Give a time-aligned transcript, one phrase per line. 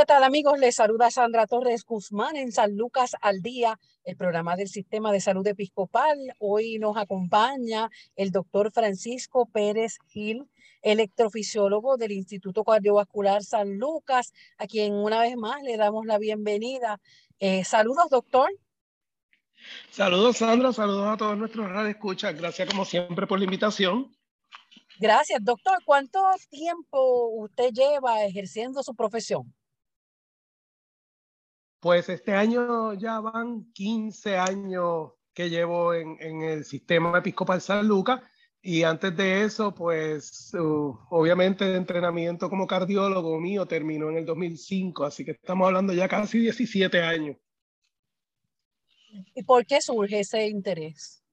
[0.00, 0.58] ¿Qué tal amigos?
[0.58, 5.20] Les saluda Sandra Torres Guzmán en San Lucas al Día, el programa del Sistema de
[5.20, 6.16] Salud Episcopal.
[6.38, 10.48] Hoy nos acompaña el doctor Francisco Pérez Gil,
[10.80, 16.98] electrofisiólogo del Instituto Cardiovascular San Lucas, a quien una vez más le damos la bienvenida.
[17.38, 18.48] Eh, saludos, doctor.
[19.90, 20.72] Saludos, Sandra.
[20.72, 22.34] Saludos a todos nuestros radioescuchas.
[22.34, 24.10] Gracias, como siempre, por la invitación.
[24.98, 25.76] Gracias, doctor.
[25.84, 29.54] ¿Cuánto tiempo usted lleva ejerciendo su profesión?
[31.80, 37.88] Pues este año ya van 15 años que llevo en, en el sistema episcopal San
[37.88, 38.20] Lucas
[38.62, 44.26] y antes de eso, pues uh, obviamente el entrenamiento como cardiólogo mío terminó en el
[44.26, 47.36] 2005, así que estamos hablando ya casi 17 años.
[49.34, 51.24] ¿Y por qué surge ese interés?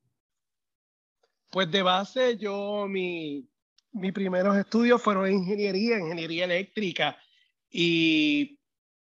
[1.49, 3.45] Pues de base yo, mi,
[3.91, 7.17] mis primeros estudios fueron en ingeniería, ingeniería eléctrica
[7.69, 8.56] y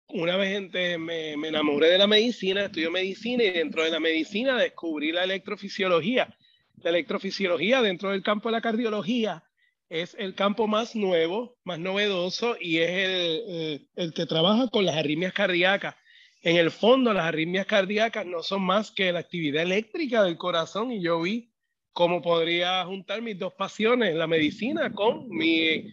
[0.08, 5.12] una vez me, enamoré de la medicina, estudié medicina y dentro de la medicina descubrí
[5.12, 6.36] la electrofisiología.
[6.76, 9.44] La electrofisiología dentro del campo de la cardiología
[9.88, 14.96] es el campo más nuevo, más novedoso y es el, el que trabaja con las
[14.96, 15.96] arritmias cardíacas.
[16.42, 20.92] En el fondo, las arritmias cardíacas no son más que la actividad eléctrica del corazón
[20.92, 21.50] y yo vi
[21.92, 25.90] cómo podría juntar mis dos pasiones, la medicina con mi,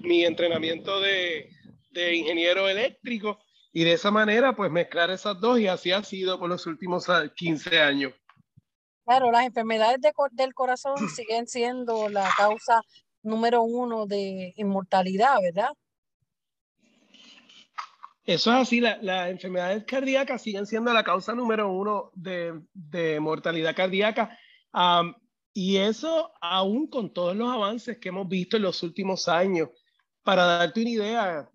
[0.00, 1.53] mi entrenamiento de,
[1.94, 3.38] de ingeniero eléctrico
[3.72, 7.06] y de esa manera pues mezclar esas dos y así ha sido por los últimos
[7.34, 8.12] 15 años.
[9.04, 10.00] Claro, las enfermedades
[10.32, 12.82] del corazón siguen siendo la causa
[13.22, 15.70] número uno de inmortalidad, ¿verdad?
[18.24, 23.76] Eso es así, las enfermedades cardíacas siguen siendo la causa número uno de, de mortalidad
[23.76, 24.38] cardíaca.
[25.52, 29.68] y eso aún con todos los avances que hemos visto en los últimos años.
[30.22, 31.50] Para darte una idea,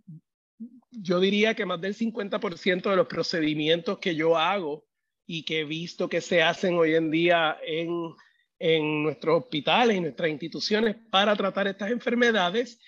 [0.92, 4.86] yo diría que más del 50% de los procedimientos que yo hago
[5.26, 8.14] y que he visto que se hacen hoy en día en,
[8.58, 12.80] en nuestros hospitales y nuestras instituciones para tratar estas enfermedades,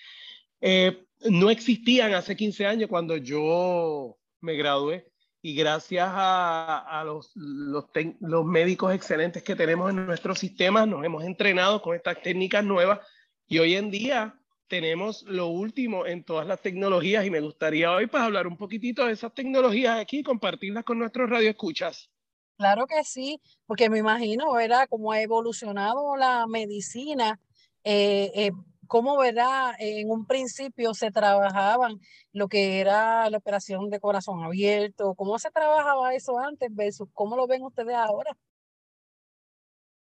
[0.60, 5.08] eh, no existían hace 15 años cuando yo me gradué.
[5.44, 7.86] Y gracias a, los, los,
[8.20, 13.00] los médicos excelentes que tenemos en nuestro sistema, nos hemos entrenado con estas técnicas nuevas
[13.48, 14.40] y hoy en día
[14.72, 19.04] tenemos lo último en todas las tecnologías y me gustaría hoy pues hablar un poquitito
[19.04, 22.08] de esas tecnologías aquí y compartirlas con nuestros radioescuchas.
[22.56, 27.38] Claro que sí, porque me imagino, ¿verdad?, cómo ha evolucionado la medicina,
[27.84, 28.52] eh, eh,
[28.86, 32.00] cómo, ¿verdad?, en un principio se trabajaban
[32.32, 37.36] lo que era la operación de corazón abierto, cómo se trabajaba eso antes versus cómo
[37.36, 38.34] lo ven ustedes ahora.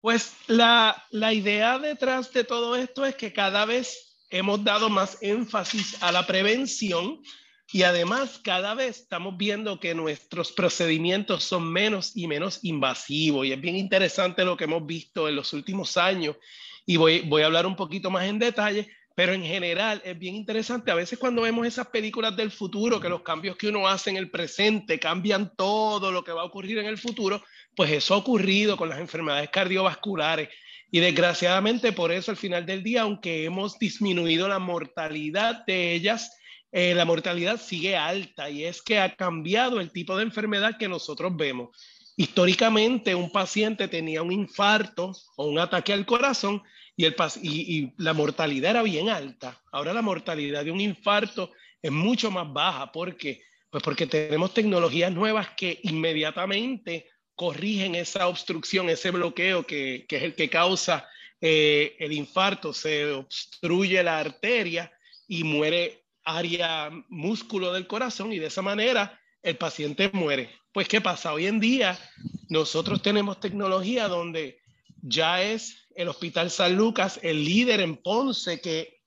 [0.00, 5.16] Pues la, la idea detrás de todo esto es que cada vez hemos dado más
[5.20, 7.22] énfasis a la prevención
[7.72, 13.52] y además cada vez estamos viendo que nuestros procedimientos son menos y menos invasivos y
[13.52, 16.34] es bien interesante lo que hemos visto en los últimos años
[16.84, 20.34] y voy, voy a hablar un poquito más en detalle, pero en general es bien
[20.34, 20.90] interesante.
[20.90, 24.16] A veces cuando vemos esas películas del futuro, que los cambios que uno hace en
[24.16, 27.40] el presente cambian todo lo que va a ocurrir en el futuro,
[27.76, 30.48] pues eso ha ocurrido con las enfermedades cardiovasculares.
[30.90, 36.36] Y desgraciadamente por eso al final del día, aunque hemos disminuido la mortalidad de ellas,
[36.70, 40.88] eh, la mortalidad sigue alta y es que ha cambiado el tipo de enfermedad que
[40.88, 41.70] nosotros vemos.
[42.16, 46.62] Históricamente un paciente tenía un infarto o un ataque al corazón
[46.96, 49.60] y, el, y, y la mortalidad era bien alta.
[49.72, 51.52] Ahora la mortalidad de un infarto
[51.82, 52.90] es mucho más baja.
[52.92, 53.42] ¿Por qué?
[53.70, 60.22] Pues porque tenemos tecnologías nuevas que inmediatamente corrigen esa obstrucción, ese bloqueo que, que es
[60.22, 61.08] el que causa
[61.40, 64.92] eh, el infarto, se obstruye la arteria
[65.26, 70.50] y muere área músculo del corazón y de esa manera el paciente muere.
[70.72, 71.32] Pues ¿qué pasa?
[71.32, 71.98] Hoy en día
[72.48, 74.60] nosotros tenemos tecnología donde
[75.02, 79.02] ya es el Hospital San Lucas el líder en Ponce que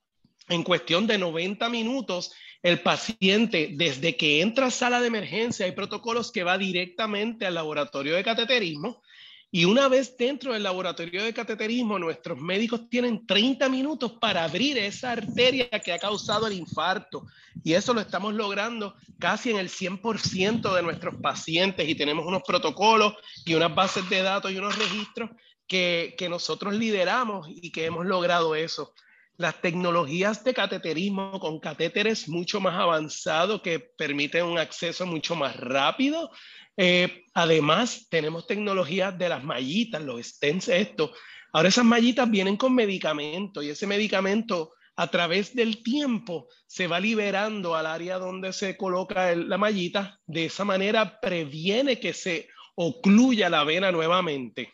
[0.47, 2.33] en cuestión de 90 minutos
[2.63, 7.53] el paciente, desde que entra a sala de emergencia, hay protocolos que va directamente al
[7.53, 9.01] laboratorio de cateterismo.
[9.49, 14.77] Y una vez dentro del laboratorio de cateterismo, nuestros médicos tienen 30 minutos para abrir
[14.77, 17.25] esa arteria que ha causado el infarto.
[17.63, 21.87] Y eso lo estamos logrando casi en el 100% de nuestros pacientes.
[21.87, 23.13] Y tenemos unos protocolos
[23.45, 25.29] y unas bases de datos y unos registros
[25.65, 28.93] que, que nosotros lideramos y que hemos logrado eso
[29.37, 35.55] las tecnologías de cateterismo con catéteres mucho más avanzados que permiten un acceso mucho más
[35.55, 36.31] rápido.
[36.75, 41.13] Eh, además, tenemos tecnologías de las mallitas, los stents, esto.
[41.53, 46.99] Ahora esas mallitas vienen con medicamento y ese medicamento a través del tiempo se va
[46.99, 50.19] liberando al área donde se coloca la mallita.
[50.25, 54.73] De esa manera previene que se ocluya la vena nuevamente.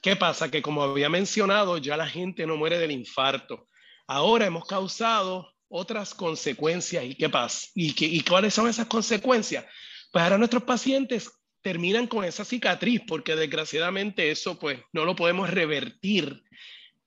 [0.00, 0.50] ¿Qué pasa?
[0.50, 3.68] Que como había mencionado, ya la gente no muere del infarto
[4.12, 7.04] ahora hemos causado otras consecuencias.
[7.04, 7.68] ¿Y qué pasa?
[7.74, 9.64] ¿Y, qué, ¿Y cuáles son esas consecuencias?
[10.12, 11.32] Pues ahora nuestros pacientes
[11.62, 16.42] terminan con esa cicatriz porque desgraciadamente eso pues no lo podemos revertir.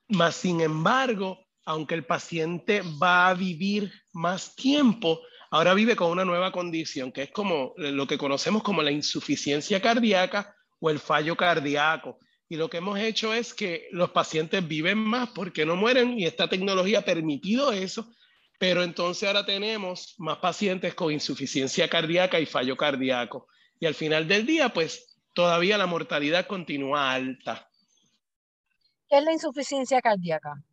[0.07, 5.21] Mas sin embargo, aunque el paciente va a vivir más tiempo,
[5.51, 9.79] ahora vive con una nueva condición que es como lo que conocemos como la insuficiencia
[9.79, 12.17] cardíaca o el fallo cardíaco.
[12.47, 16.25] Y lo que hemos hecho es que los pacientes viven más porque no mueren y
[16.25, 18.13] esta tecnología ha permitido eso,
[18.59, 23.47] pero entonces ahora tenemos más pacientes con insuficiencia cardíaca y fallo cardíaco.
[23.79, 27.67] Y al final del día, pues todavía la mortalidad continúa alta.
[29.09, 30.63] ¿Qué es la insuficiencia cardíaca?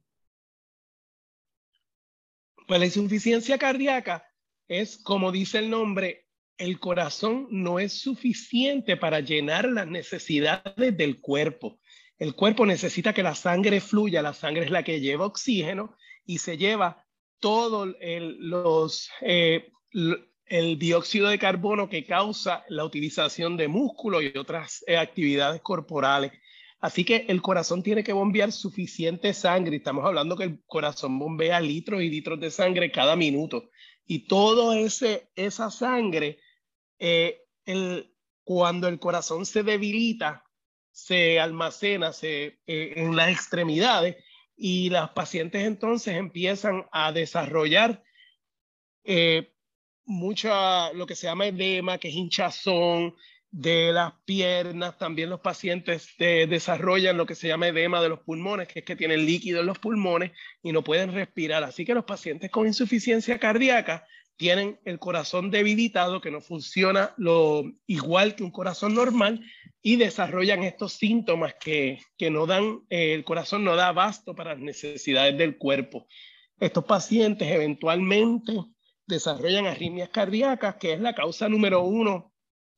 [2.67, 4.27] Pues la insuficiencia cardíaca
[4.69, 6.22] es, como dice el nombre,
[6.59, 11.79] el corazón no es suficiente para llenar las necesidades del cuerpo.
[12.19, 16.39] El cuerpo necesita que la sangre fluya, la sangre es la que lleva oxígeno y
[16.39, 17.05] se lleva
[17.41, 19.73] todo el, los, eh,
[20.47, 26.33] el dióxido de carbono que causa la utilización de músculo y otras eh, actividades corporales.
[26.79, 29.77] Así que el corazón tiene que bombear suficiente sangre.
[29.77, 33.71] Estamos hablando que el corazón bombea litros y litros de sangre cada minuto.
[34.07, 36.39] Y todo ese esa sangre,
[36.99, 38.15] eh, el,
[38.45, 40.45] cuando el corazón se debilita,
[40.91, 44.17] se almacena se, eh, en las extremidades
[44.57, 48.03] y las pacientes entonces empiezan a desarrollar
[49.05, 49.55] eh,
[50.05, 53.15] mucha, lo que se llama edema, que es hinchazón,
[53.53, 58.67] de las piernas, también los pacientes desarrollan lo que se llama edema de los pulmones,
[58.67, 60.33] que es que tienen líquido en los pulmones
[60.63, 61.63] y no pueden respirar.
[61.63, 64.07] Así que los pacientes con insuficiencia cardíaca
[64.39, 69.45] tienen el corazón debilitado, que no funciona lo igual que un corazón normal
[69.83, 74.55] y desarrollan estos síntomas que, que no dan, eh, el corazón no da abasto para
[74.55, 76.07] las necesidades del cuerpo.
[76.59, 78.55] Estos pacientes eventualmente
[79.07, 82.32] desarrollan arritmias cardíacas, que es la causa número uno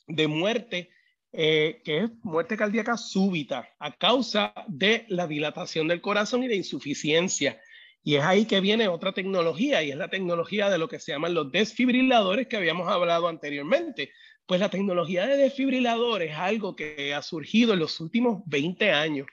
[0.07, 0.91] de muerte,
[1.33, 6.57] eh, que es muerte cardíaca súbita a causa de la dilatación del corazón y de
[6.57, 7.61] insuficiencia.
[8.03, 11.13] Y es ahí que viene otra tecnología, y es la tecnología de lo que se
[11.13, 14.13] llaman los desfibriladores que habíamos hablado anteriormente.
[14.47, 19.27] Pues la tecnología de desfibriladores es algo que ha surgido en los últimos 20 años.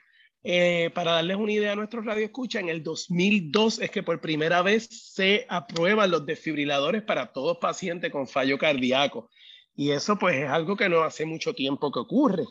[0.44, 4.62] Eh, para darles una idea a nuestros radioescucha, en el 2002 es que por primera
[4.62, 9.30] vez se aprueban los desfibriladores para todos pacientes con fallo cardíaco.
[9.74, 12.44] Y eso pues es algo que no hace mucho tiempo que ocurre.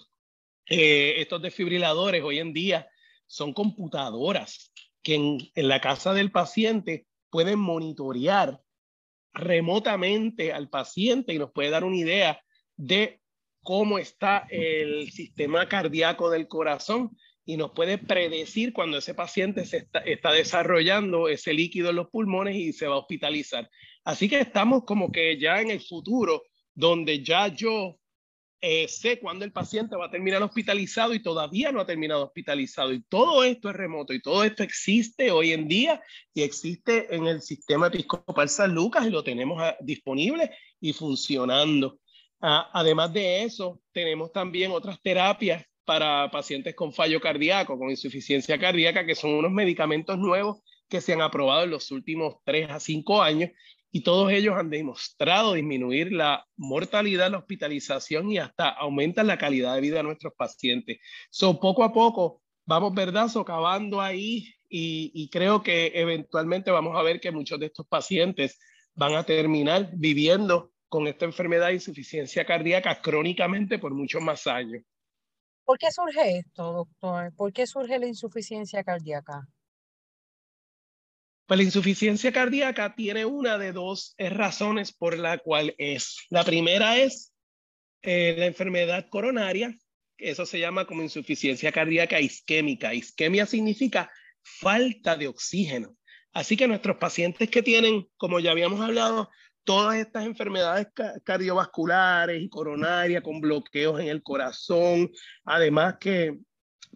[0.68, 2.88] Eh, estos desfibriladores hoy en día
[3.28, 4.72] son computadoras
[5.04, 8.62] que en, la casa del paciente pueden monitorear
[9.34, 12.42] remotamente al paciente y nos puede dar una idea
[12.76, 13.22] de
[13.64, 19.88] cómo está el sistema cardíaco del corazón y nos puede predecir cuando ese paciente se
[20.06, 23.70] está, desarrollando ese líquido en los pulmones y se va a hospitalizar.
[24.04, 26.44] Así que estamos como que ya en el futuro
[26.82, 28.00] donde ya yo
[28.60, 32.92] eh, sé cuándo el paciente va a terminar hospitalizado y todavía no ha terminado hospitalizado.
[32.92, 36.02] Y todo esto es remoto y todo esto existe hoy en día
[36.34, 42.00] y existe en el sistema episcopal San Lucas y lo tenemos ah, disponible y funcionando.
[42.42, 48.60] Ah, además de eso, tenemos también otras terapias para pacientes con fallo cardíaco, con insuficiencia
[48.60, 52.80] cardíaca, que son unos medicamentos nuevos que se han aprobado en los últimos tres a
[52.80, 53.52] cinco años
[53.92, 59.76] y todos ellos han demostrado disminuir la mortalidad, la hospitalización y hasta aumentan la calidad
[59.76, 61.00] de vida de nuestros pacientes.
[61.30, 67.02] So, poco a poco vamos, ¿verdad?, socavando ahí y, y creo que eventualmente vamos a
[67.02, 68.60] ver que muchos de estos pacientes
[68.94, 74.84] van a terminar viviendo con esta enfermedad de insuficiencia cardíaca crónicamente por muchos más años.
[75.64, 77.34] ¿Por qué surge esto, doctor?
[77.36, 79.48] ¿Por qué surge la insuficiencia cardíaca?
[81.52, 86.16] Pues la insuficiencia cardíaca tiene una de dos razones por la cual es.
[86.30, 87.34] La primera es
[88.04, 89.78] eh, la enfermedad coronaria,
[90.18, 92.94] eso se llama como insuficiencia cardíaca isquémica.
[92.94, 94.10] Isquemia significa
[94.42, 95.98] falta de oxígeno.
[96.32, 99.30] Así que nuestros pacientes que tienen, como ya habíamos hablado,
[99.66, 100.88] todas estas enfermedades
[101.26, 105.12] cardiovasculares y coronarias con bloqueos en el corazón,
[105.44, 106.40] además que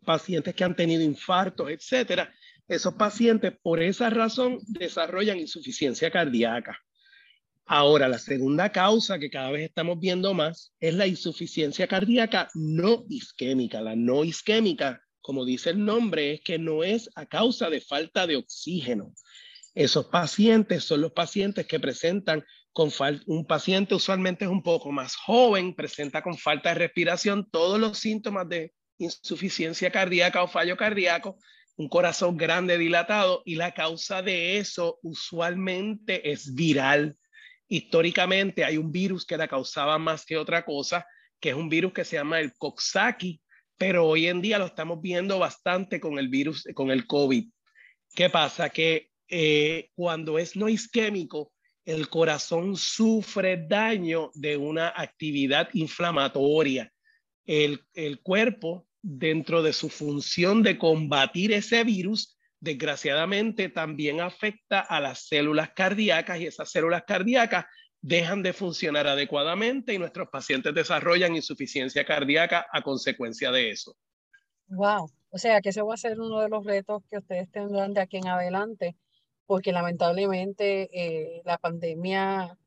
[0.05, 2.33] pacientes que han tenido infartos, etcétera,
[2.67, 6.79] esos pacientes por esa razón desarrollan insuficiencia cardíaca.
[7.67, 13.05] Ahora, la segunda causa que cada vez estamos viendo más es la insuficiencia cardíaca no
[13.09, 13.81] isquémica.
[13.81, 18.27] La no isquémica, como dice el nombre, es que no es a causa de falta
[18.27, 19.13] de oxígeno.
[19.73, 24.91] Esos pacientes son los pacientes que presentan con falta, un paciente usualmente es un poco
[24.91, 30.77] más joven, presenta con falta de respiración todos los síntomas de insuficiencia cardíaca o fallo
[30.77, 31.37] cardíaco,
[31.77, 37.17] un corazón grande dilatado y la causa de eso usualmente es viral.
[37.67, 41.05] Históricamente hay un virus que la causaba más que otra cosa,
[41.39, 43.41] que es un virus que se llama el Coxsackie,
[43.77, 47.49] pero hoy en día lo estamos viendo bastante con el virus, con el COVID.
[48.13, 48.69] ¿Qué pasa?
[48.69, 51.51] Que eh, cuando es no isquémico,
[51.83, 56.91] el corazón sufre daño de una actividad inflamatoria.
[57.45, 64.99] El, el cuerpo dentro de su función de combatir ese virus, desgraciadamente también afecta a
[64.99, 67.65] las células cardíacas y esas células cardíacas
[68.01, 73.95] dejan de funcionar adecuadamente y nuestros pacientes desarrollan insuficiencia cardíaca a consecuencia de eso.
[74.69, 77.93] Wow, o sea que ese va a ser uno de los retos que ustedes tendrán
[77.93, 78.95] de aquí en adelante,
[79.45, 82.57] porque lamentablemente eh, la pandemia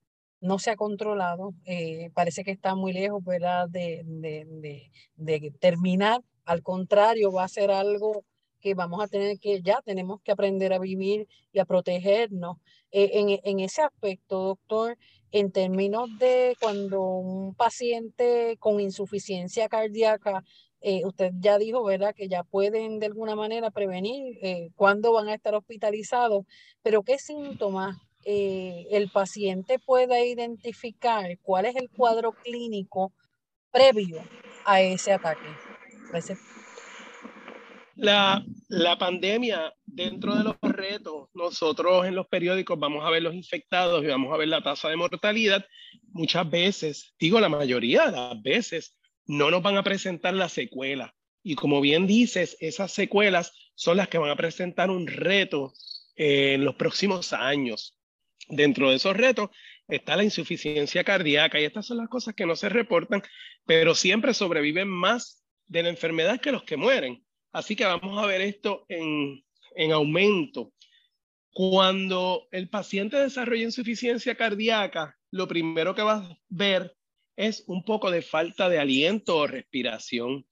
[0.41, 3.69] no se ha controlado, eh, parece que está muy lejos ¿verdad?
[3.69, 8.25] De, de, de, terminar, al contrario, va a ser algo
[8.61, 12.57] que vamos a tener que, ya tenemos que aprender a vivir y a protegernos.
[12.91, 14.97] Eh, en, en, ese aspecto, doctor,
[15.31, 20.43] en términos de cuando un paciente con insuficiencia cardíaca,
[20.81, 24.39] eh, usted ya dijo, ¿verdad?, que ya pueden de alguna manera prevenir
[24.75, 26.45] cuándo van a estar hospitalizados,
[26.83, 27.97] pero ¿qué síntomas
[28.31, 33.15] eh, el paciente pueda identificar cuál es el cuadro clínico
[33.71, 34.23] previo
[34.67, 35.49] a ese ataque.
[37.97, 43.35] La, la pandemia, dentro de los retos, nosotros en los periódicos vamos a ver los
[43.35, 45.65] infectados y vamos a ver la tasa de mortalidad.
[46.09, 48.95] Muchas veces, digo la mayoría de las veces,
[49.25, 51.15] no nos van a presentar la secuela.
[51.43, 55.73] Y como bien dices, esas secuelas son las que van a presentar un reto
[56.15, 57.98] en los próximos años.
[58.49, 59.51] Dentro de esos retos
[59.89, 63.23] está la insuficiencia cardíaca y estas son las cosas que no se reportan,
[63.67, 67.25] pero siempre sobreviven más de la enfermedad que los que mueren.
[67.53, 70.73] Así que vamos a ver esto en, en aumento.
[71.53, 76.95] Cuando el paciente desarrolla insuficiencia cardíaca, lo primero que va a ver
[77.37, 80.47] es un poco de falta de aliento o respiración.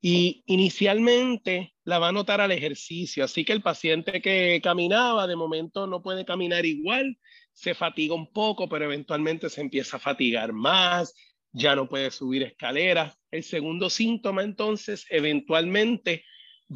[0.00, 5.36] Y inicialmente la va a notar al ejercicio, así que el paciente que caminaba de
[5.36, 7.18] momento no puede caminar igual
[7.52, 11.14] se fatiga un poco, pero eventualmente se empieza a fatigar más,
[11.52, 13.16] ya no puede subir escaleras.
[13.30, 16.24] El segundo síntoma entonces eventualmente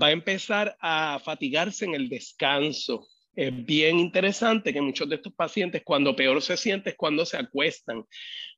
[0.01, 3.07] va a empezar a fatigarse en el descanso.
[3.37, 7.37] Es bien interesante que muchos de estos pacientes cuando peor se sienten es cuando se
[7.37, 8.05] acuestan.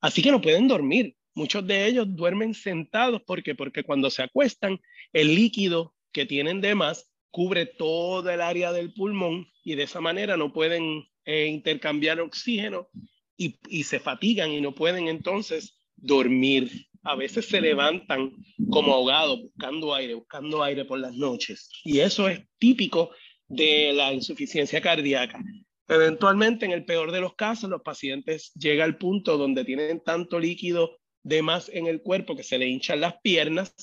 [0.01, 1.15] Así que no pueden dormir.
[1.35, 4.79] Muchos de ellos duermen sentados porque porque cuando se acuestan
[5.13, 10.01] el líquido que tienen de más cubre todo el área del pulmón y de esa
[10.01, 12.89] manera no pueden eh, intercambiar oxígeno
[13.37, 16.89] y, y se fatigan y no pueden entonces dormir.
[17.03, 18.33] A veces se levantan
[18.71, 21.69] como ahogados buscando aire, buscando aire por las noches.
[21.85, 23.11] Y eso es típico
[23.49, 25.39] de la insuficiencia cardíaca.
[25.89, 30.41] Eventualmente, en el peor de los casos, los pacientes llegan al punto donde tienen tanto
[30.41, 33.75] líquido de más en el cuerpo que se le hinchan las piernas,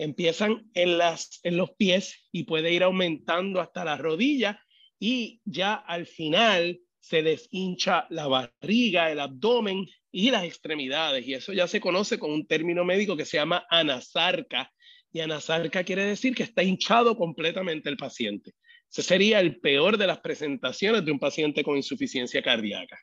[0.00, 4.60] empiezan en, las, en los pies y puede ir aumentando hasta la rodilla
[4.98, 11.26] y ya al final se les hincha la barriga, el abdomen y las extremidades.
[11.26, 14.72] Y eso ya se conoce con un término médico que se llama anasarca.
[15.12, 18.54] Y anasarca quiere decir que está hinchado completamente el paciente.
[18.90, 22.98] Ese sería el peor de las presentaciones de un paciente con insuficiencia cardíaca.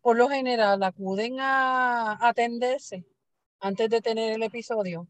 [0.00, 3.04] Por lo general, acuden a atenderse
[3.60, 5.08] antes de tener el episodio.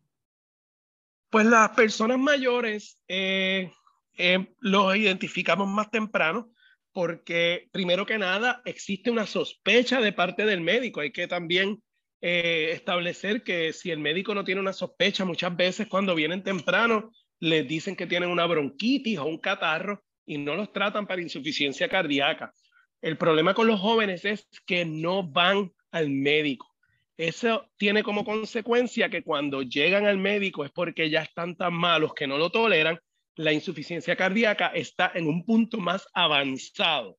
[1.30, 3.71] Pues las personas mayores eh,
[4.16, 6.50] eh, los identificamos más temprano
[6.92, 11.00] porque primero que nada existe una sospecha de parte del médico.
[11.00, 11.83] Hay que también
[12.23, 17.11] eh, establecer que si el médico no tiene una sospecha, muchas veces cuando vienen temprano
[17.38, 21.88] les dicen que tienen una bronquitis o un catarro y no los tratan para insuficiencia
[21.88, 22.54] cardíaca.
[23.02, 26.75] El problema con los jóvenes es que no van al médico.
[27.16, 32.12] Eso tiene como consecuencia que cuando llegan al médico es porque ya están tan malos
[32.14, 33.00] que no lo toleran.
[33.37, 37.18] La insuficiencia cardíaca está en un punto más avanzado.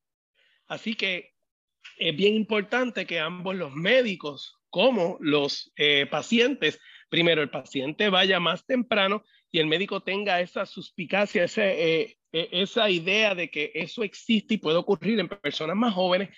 [0.67, 1.33] Así que
[1.97, 8.39] es bien importante que ambos los médicos como los eh, pacientes, primero el paciente vaya
[8.39, 14.03] más temprano y el médico tenga esa suspicacia, eh, e, esa idea de que eso
[14.03, 16.29] existe y puede ocurrir en personas más jóvenes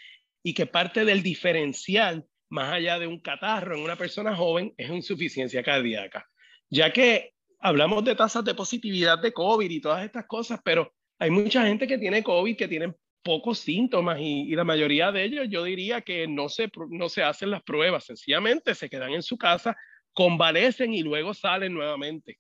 [0.44, 4.90] y que parte del diferencial, más allá de un catarro en una persona joven, es
[4.90, 6.28] insuficiencia cardíaca.
[6.70, 11.30] Ya que hablamos de tasas de positividad de COVID y todas estas cosas, pero hay
[11.30, 15.64] mucha gente que tiene COVID que tienen pocos síntomas y, la mayoría de ellos yo
[15.64, 19.76] diría que no se, no se hacen las pruebas, sencillamente se quedan en su casa,
[20.14, 22.40] convalecen y luego salen nuevamente.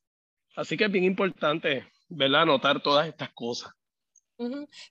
[0.55, 3.71] Así que es bien importante, ¿verdad?, notar todas estas cosas.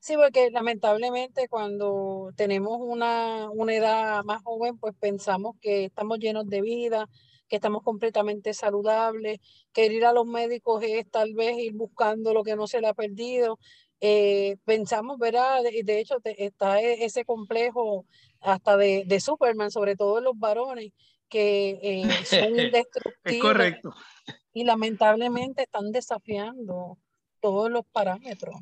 [0.00, 6.46] Sí, porque lamentablemente cuando tenemos una, una edad más joven, pues pensamos que estamos llenos
[6.48, 7.08] de vida,
[7.48, 9.40] que estamos completamente saludables,
[9.72, 12.88] que ir a los médicos es tal vez ir buscando lo que no se le
[12.88, 13.58] ha perdido.
[14.00, 15.62] Eh, pensamos, ¿verdad?
[15.62, 18.04] De, de hecho, está e, ese complejo
[18.40, 20.92] hasta de, de, Superman, sobre todo en los varones,
[21.28, 23.14] que eh, son indestructibles.
[23.24, 23.94] es correcto.
[24.52, 26.98] Y lamentablemente están desafiando
[27.40, 28.56] todos los parámetros.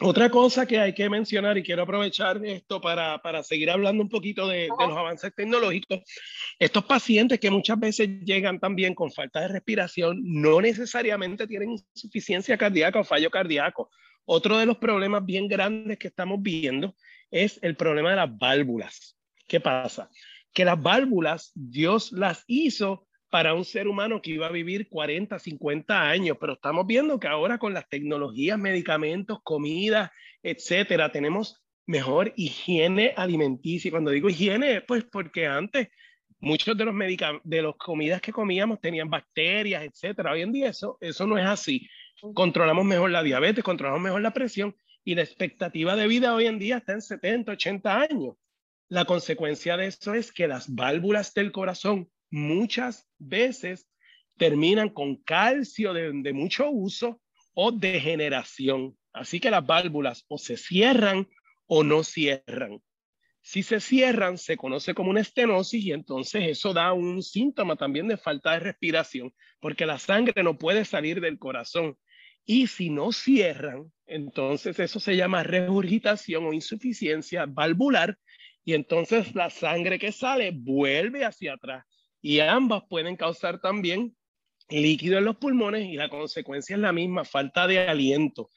[0.00, 4.08] Otra cosa que hay que mencionar, y quiero aprovechar esto para, para seguir hablando un
[4.08, 6.00] poquito de, de, los avances tecnológicos,
[6.58, 12.56] estos pacientes que muchas veces llegan también con falta de respiración, no necesariamente tienen insuficiencia
[12.56, 13.90] cardíaca o fallo cardíaco.
[14.24, 16.94] Otro de los problemas bien grandes que estamos viendo
[17.30, 19.16] es el problema de las válvulas.
[19.46, 20.10] ¿Qué pasa?
[20.52, 23.05] Que las válvulas Dios las hizo
[23.36, 27.28] para un ser humano que iba a vivir 40, 50 años, pero estamos viendo que
[27.28, 30.10] ahora con las tecnologías, medicamentos, comida,
[30.42, 33.90] etcétera, tenemos mejor higiene alimenticia.
[33.90, 35.88] Cuando digo higiene, pues porque antes
[36.38, 36.94] muchos de los
[37.44, 40.32] de las comidas que comíamos tenían bacterias, etcétera.
[40.32, 41.86] Hoy en día eso, eso no es así.
[42.32, 46.58] Controlamos mejor la diabetes, controlamos mejor la presión y la expectativa de vida hoy en
[46.58, 48.34] día está en 70, 80 años.
[48.88, 53.88] La consecuencia de eso es que las válvulas del corazón muchas veces
[54.36, 57.20] terminan con calcio de, mucho uso
[57.54, 58.96] o degeneración.
[59.12, 61.28] Así que las válvulas o se cierran
[61.66, 62.80] o no cierran.
[63.40, 68.08] Si se cierran, se conoce como una estenosis y entonces eso da un síntoma también
[68.08, 71.96] de falta de respiración, porque la sangre no puede salir del corazón.
[72.44, 78.18] Y si no cierran, entonces eso se llama regurgitación o insuficiencia valvular
[78.64, 81.84] y entonces la sangre que sale vuelve hacia atrás
[82.26, 84.16] y ambas pueden causar también
[84.68, 88.50] líquido en los pulmones y la consecuencia es la misma, falta de aliento.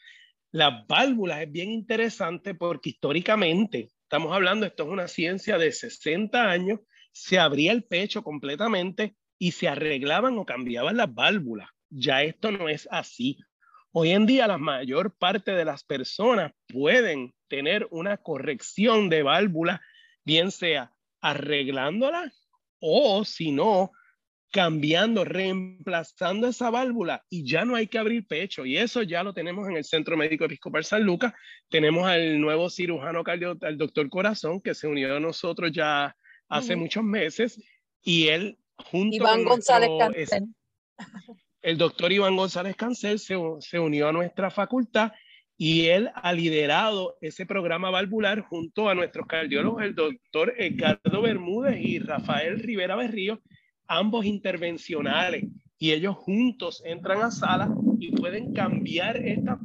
[0.50, 6.50] Las válvulas es bien interesante porque históricamente, estamos hablando, esto es una ciencia de 60
[6.50, 6.80] años,
[7.12, 11.70] se abría el pecho completamente y se arreglaban o cambiaban las válvulas.
[11.92, 13.38] Ya esto no es así.
[13.92, 19.80] Hoy en día la mayor parte de las personas pueden tener una corrección de válvula,
[20.26, 22.34] bien sea arreglándola
[22.80, 23.92] o si no,
[24.52, 28.66] cambiando, reemplazando esa válvula y ya no hay que abrir pecho.
[28.66, 31.34] Y eso ya lo tenemos en el Centro Médico Episcopal San Lucas.
[31.70, 36.16] Tenemos al nuevo cirujano cardio, al doctor Corazón, que se unió a nosotros ya
[36.48, 37.62] hace muchos meses.
[38.02, 40.46] Y él, junto Iván con González Cancel.
[41.62, 45.12] El doctor Iván González Cancel se, se unió a nuestra facultad
[45.62, 51.82] y él ha liderado ese programa valvular junto a nuestros cardiólogos, el doctor Edgardo Bermúdez
[51.82, 53.42] y Rafael Rivera Berrío,
[53.86, 55.44] ambos intervencionales.
[55.78, 57.70] Y ellos juntos entran a sala
[58.00, 59.58] y pueden cambiar estas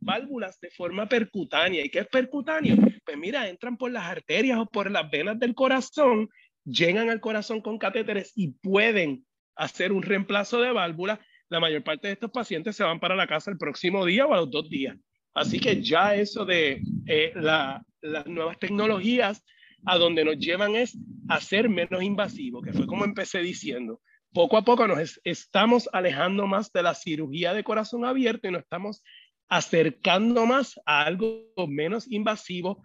[0.00, 1.84] válvulas de forma percutánea.
[1.84, 2.76] ¿Y qué es percutáneo?
[3.04, 6.30] Pues mira, entran por las arterias o por las venas del corazón,
[6.64, 9.26] llegan al corazón con catéteres y pueden
[9.56, 11.20] hacer un reemplazo de válvula.
[11.50, 14.32] La mayor parte de estos pacientes se van para la casa el próximo día o
[14.32, 14.96] a los dos días.
[15.34, 19.44] Así que ya eso de eh, las nuevas tecnologías
[19.84, 20.96] a donde nos llevan es
[21.28, 24.00] a ser menos invasivo, que fue como empecé diciendo.
[24.32, 28.62] Poco a poco nos estamos alejando más de la cirugía de corazón abierto y nos
[28.62, 29.02] estamos
[29.48, 32.82] acercando más a algo menos invasivo,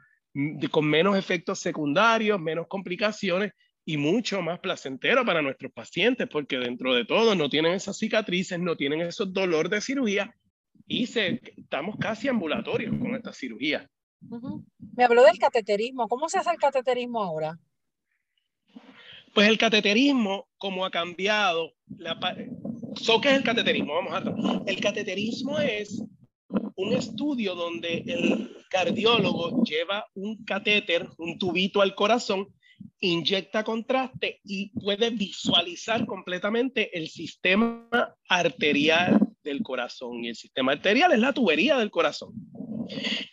[0.72, 3.54] con menos efectos secundarios, menos complicaciones
[3.86, 8.60] y mucho más placentero para nuestros pacientes, porque dentro de todo no tienen esas cicatrices,
[8.60, 10.36] no tienen esos dolores de cirugía
[10.90, 13.88] y estamos casi ambulatorios con esta cirugía.
[14.96, 16.08] Me habló del cateterismo.
[16.10, 17.58] ¿Cómo se hace el cateterismo ahora?
[19.36, 23.94] Pues el cateterismo, como ha cambiado, la, ¿qué es el cateterismo?
[23.94, 26.04] Vamos a El cateterismo es
[26.76, 32.48] un estudio donde el cardiólogo lleva un catéter, un tubito al corazón,
[33.00, 37.88] inyecta contraste y puede visualizar completamente el sistema
[38.28, 40.24] arterial del corazón.
[40.24, 42.34] Y el sistema arterial es la tubería del corazón.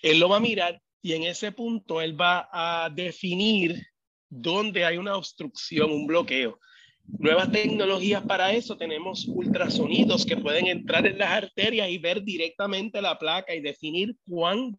[0.02, 3.81] Él lo va a mirar y en ese punto él va a definir
[4.29, 6.59] dónde hay una obstrucción, un bloqueo.
[7.07, 13.00] Nuevas tecnologías para eso, tenemos ultrasonidos que pueden entrar en las arterias y ver directamente
[13.00, 14.76] la placa y definir cuán,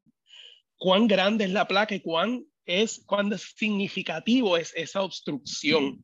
[0.78, 6.04] cuán grande es la placa y cuán es cuán significativo es esa obstrucción.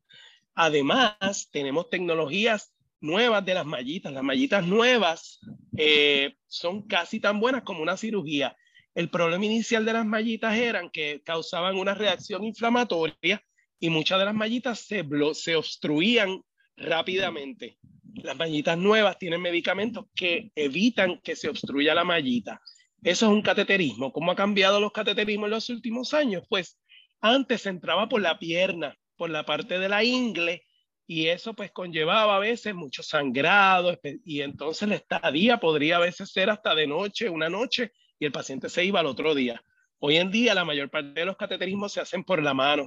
[0.55, 2.72] Además, tenemos tecnologías
[3.03, 4.11] nuevas de las mallitas.
[4.13, 5.39] Las mallitas nuevas
[5.77, 8.55] eh, son casi tan buenas como una cirugía.
[8.95, 13.43] El problema inicial de las mallitas eran que causaban una reacción inflamatoria
[13.79, 16.41] y muchas de las mallitas se, se obstruían
[16.77, 17.77] rápidamente.
[18.15, 22.61] Las mallitas nuevas tienen medicamentos que evitan que se obstruya la mallita.
[23.03, 24.13] Eso es un cateterismo.
[24.13, 26.43] ¿Cómo ha cambiado los cateterismos en los últimos años?
[26.47, 26.79] Pues
[27.19, 30.63] antes entraba por la pierna, por la parte de la ingle,
[31.05, 36.31] y eso pues conllevaba a veces mucho sangrado, y entonces la estadía podría a veces
[36.31, 39.63] ser hasta de noche, una noche, y el paciente se iba al otro día.
[39.99, 42.85] Hoy en día la mayor parte de los cateterismos se hacen por la mano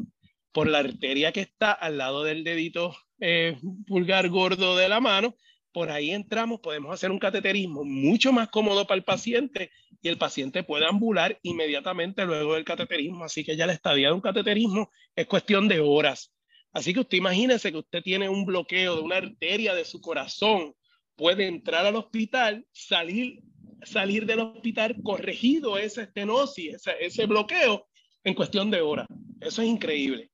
[0.57, 5.37] por la arteria que está al lado del dedito eh, pulgar gordo de la mano.
[5.71, 10.17] Por ahí entramos, podemos hacer un cateterismo mucho más cómodo para el paciente y el
[10.17, 13.25] paciente puede ambular inmediatamente luego del cateterismo.
[13.25, 16.33] Así que ya la estadía de un cateterismo es cuestión de horas.
[16.77, 20.75] Así que usted imagínese que usted tiene un bloqueo de una arteria de su corazón,
[21.15, 23.41] puede entrar al hospital, salir,
[23.83, 27.89] salir del hospital corregido esa estenosis, ese, ese bloqueo
[28.25, 29.07] en cuestión de horas.
[29.41, 30.31] Eso es increíble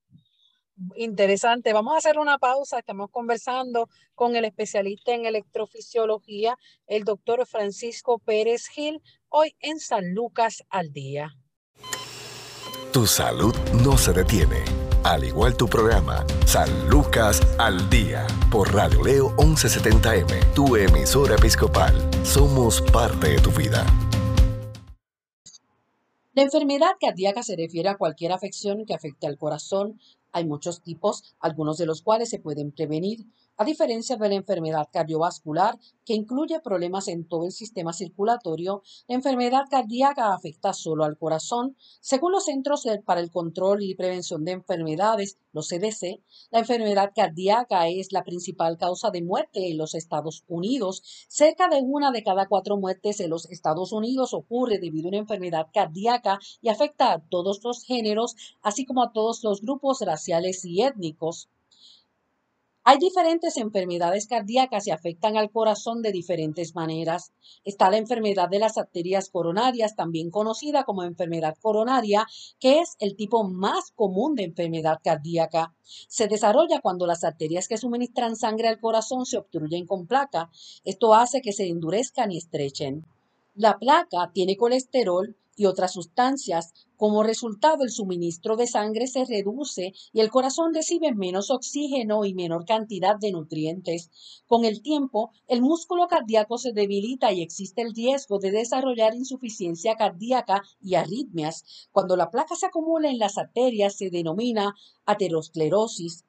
[0.97, 1.73] interesante.
[1.73, 2.81] Vamos a hacer una pausa.
[2.81, 6.57] Estamos conversando con el especialista en electrofisiología,
[6.89, 11.37] el doctor Francisco Pérez Gil, hoy en San Lucas al Día.
[12.93, 14.82] Tu salud no se detiene.
[15.05, 21.93] Al igual tu programa, San Lucas al Día, por Radio Leo 1170M, tu emisora episcopal.
[22.25, 23.85] Somos parte de tu vida.
[26.35, 29.99] La enfermedad cardíaca se refiere a cualquier afección que afecte al corazón,
[30.31, 34.89] hay muchos tipos, algunos de los cuales se pueden prevenir, a diferencia de la enfermedad
[34.93, 41.19] cardiovascular, que incluye problemas en todo el sistema circulatorio, la enfermedad cardíaca afecta solo al
[41.19, 41.77] corazón.
[42.01, 47.89] Según los Centros para el Control y Prevención de Enfermedades, los CDC, la enfermedad cardíaca
[47.89, 51.03] es la principal causa de muerte en los Estados Unidos.
[51.29, 55.19] Cerca de una de cada cuatro muertes en los Estados Unidos ocurre debido a una
[55.19, 60.65] enfermedad cardíaca y afecta a todos los géneros, así como a todos los grupos raciales
[60.65, 61.49] y étnicos.
[62.85, 67.33] Hay diferentes enfermedades cardíacas y afectan al corazón de diferentes maneras.
[67.65, 72.27] Está la enfermedad de las arterias coronarias, también conocida como enfermedad coronaria,
[72.59, 75.77] que es el tipo más común de enfermedad cardíaca.
[76.09, 80.51] Se desarrolla cuando las arterias que suministran sangre al corazón se obstruyen con placa.
[80.85, 83.07] Esto hace que se endurezcan y estrechen.
[83.55, 86.73] La placa tiene colesterol, y otras sustancias.
[86.97, 92.35] Como resultado, el suministro de sangre se reduce y el corazón recibe menos oxígeno y
[92.35, 94.11] menor cantidad de nutrientes.
[94.47, 99.97] Con el tiempo, el músculo cardíaco se debilita y existe el riesgo de desarrollar insuficiencia
[99.97, 101.89] cardíaca y arritmias.
[101.91, 104.75] Cuando la placa se acumula en las arterias, se denomina
[105.07, 106.25] aterosclerosis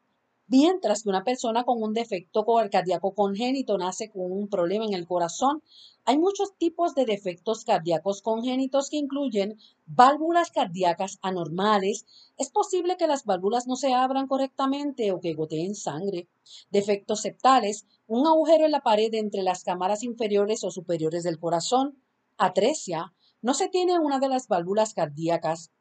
[0.54, 5.08] mientras que una persona con un defecto cardíaco congénito nace con un problema en el
[5.08, 5.63] corazón.
[6.06, 12.06] Hay muchos tipos de defectos cardíacos congénitos que incluyen válvulas cardíacas anormales.
[12.38, 16.28] Es posible que las válvulas no se abran correctamente o que goteen sangre.
[16.70, 21.98] Defectos septales, un agujero en la pared entre las cámaras inferiores o superiores del corazón.
[22.38, 23.12] Atresia,
[23.42, 25.72] no se tiene una de las válvulas cardíacas.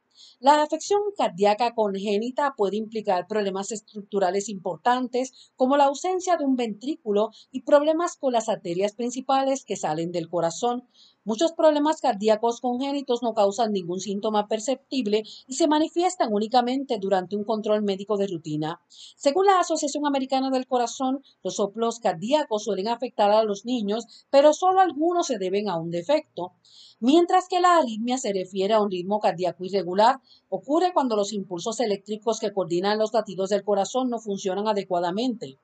[0.40, 7.30] La afección cardíaca congénita puede implicar problemas estructurales importantes como la ausencia de un ventrículo
[7.50, 10.88] y problemas con las arterias principales que salen del corazón.
[11.24, 17.44] Muchos problemas cardíacos congénitos no causan ningún síntoma perceptible y se manifiestan únicamente durante un
[17.44, 18.80] control médico de rutina.
[19.16, 24.52] Según la Asociación Americana del Corazón, los soplos cardíacos suelen afectar a los niños, pero
[24.52, 26.54] solo algunos se deben a un defecto
[26.98, 30.20] mientras que la aritmia se refiere a un ritmo cardíaco irregular.
[30.48, 35.58] Ocurre cuando los impulsos eléctricos que coordinan los latidos del corazón no funcionan adecuadamente.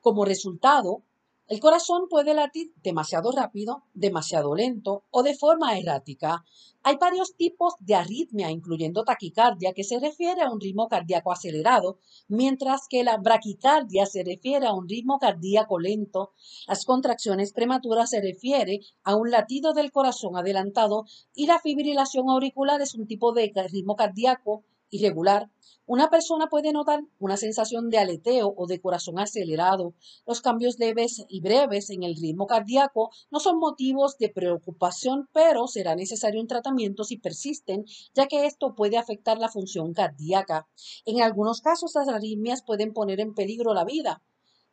[0.00, 1.02] Como resultado,
[1.50, 6.44] El corazón puede latir demasiado rápido, demasiado lento o de forma errática.
[6.84, 11.98] Hay varios tipos de arritmia, incluyendo taquicardia, que se refiere a un ritmo cardíaco acelerado,
[12.28, 16.30] mientras que la braquicardia se refiere a un ritmo cardíaco lento.
[16.68, 22.80] Las contracciones prematuras se refiere a un latido del corazón adelantado y la fibrilación auricular
[22.80, 25.50] es un tipo de ritmo cardíaco irregular
[25.92, 29.92] una persona puede notar una sensación de aleteo o de corazón acelerado.
[30.24, 35.66] Los cambios leves y breves en el ritmo cardíaco no son motivos de preocupación, pero
[35.66, 40.68] será necesario un tratamiento si persisten, ya que esto puede afectar la función cardíaca.
[41.06, 44.22] En algunos casos, las arritmias pueden poner en peligro la vida.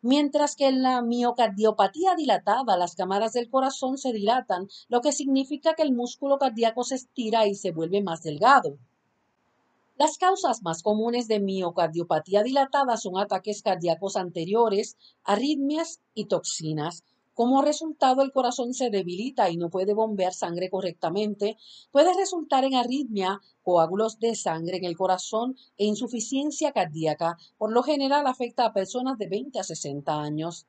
[0.03, 5.73] Mientras que en la miocardiopatía dilatada las cámaras del corazón se dilatan, lo que significa
[5.73, 8.77] que el músculo cardíaco se estira y se vuelve más delgado.
[10.00, 17.04] Las causas más comunes de miocardiopatía dilatada son ataques cardíacos anteriores, arritmias y toxinas.
[17.34, 21.58] Como resultado, el corazón se debilita y no puede bombear sangre correctamente.
[21.90, 27.38] Puede resultar en arritmia, coágulos de sangre en el corazón e insuficiencia cardíaca.
[27.58, 30.68] Por lo general afecta a personas de 20 a 60 años.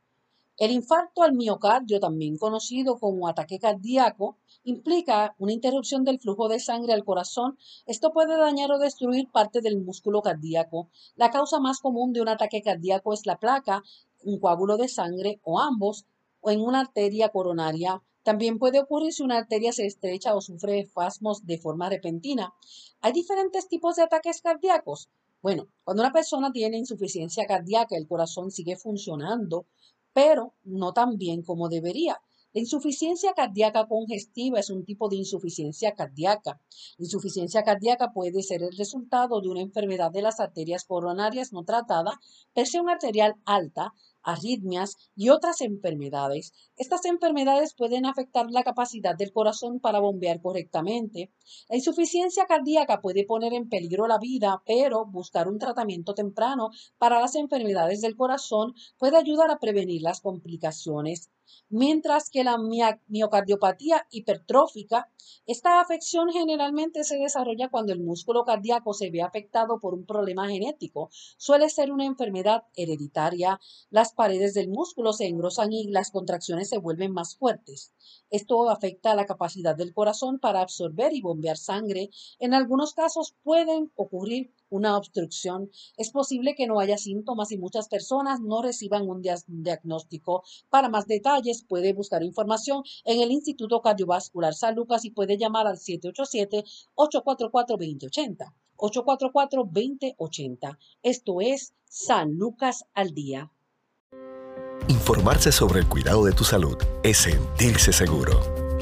[0.58, 6.58] El infarto al miocardio, también conocido como ataque cardíaco, implica una interrupción del flujo de
[6.58, 7.56] sangre al corazón.
[7.86, 10.88] Esto puede dañar o destruir parte del músculo cardíaco.
[11.14, 13.84] La causa más común de un ataque cardíaco es la placa,
[14.24, 16.06] un coágulo de sangre o ambos,
[16.40, 18.02] o en una arteria coronaria.
[18.24, 22.52] También puede ocurrir si una arteria se estrecha o sufre espasmos de forma repentina.
[23.00, 25.08] Hay diferentes tipos de ataques cardíacos.
[25.40, 29.66] Bueno, cuando una persona tiene insuficiencia cardíaca, el corazón sigue funcionando,
[30.18, 32.20] pero no tan bien como debería.
[32.52, 36.60] La insuficiencia cardíaca congestiva es un tipo de insuficiencia cardíaca.
[36.98, 42.18] Insuficiencia cardíaca puede ser el resultado de una enfermedad de las arterias coronarias no tratada,
[42.52, 43.92] presión arterial alta,
[44.28, 46.52] arritmias y otras enfermedades.
[46.76, 51.32] Estas enfermedades pueden afectar la capacidad del corazón para bombear correctamente.
[51.68, 57.20] La insuficiencia cardíaca puede poner en peligro la vida, pero buscar un tratamiento temprano para
[57.20, 61.30] las enfermedades del corazón puede ayudar a prevenir las complicaciones
[61.68, 62.56] mientras que la
[63.08, 65.10] miocardiopatía hipertrófica,
[65.46, 70.48] esta afección generalmente se desarrolla cuando el músculo cardíaco se ve afectado por un problema
[70.48, 71.10] genético.
[71.36, 73.60] Suele ser una enfermedad hereditaria.
[73.90, 77.92] Las paredes del músculo se engrosan y las contracciones se vuelven más fuertes.
[78.30, 82.10] Esto afecta la capacidad del corazón para absorber y bombear sangre.
[82.38, 85.70] En algunos casos pueden ocurrir una obstrucción.
[85.96, 90.42] Es posible que no haya síntomas y muchas personas no reciban un diagnóstico.
[90.70, 95.66] Para más detalles, puede buscar información en el Instituto Cardiovascular San Lucas y puede llamar
[95.66, 98.54] al 787-844-2080.
[98.76, 100.78] 844-2080.
[101.02, 103.52] Esto es San Lucas al Día.
[104.88, 108.57] Informarse sobre el cuidado de tu salud es sentirse seguro.